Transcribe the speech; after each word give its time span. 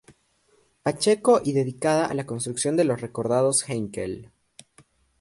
Pacheco 0.81 1.41
y 1.45 1.53
dedicada 1.53 2.07
a 2.07 2.15
la 2.15 2.25
construcción 2.25 2.75
de 2.75 2.85
los 2.85 3.01
recordados 3.01 3.69
Heinkel. 3.69 4.31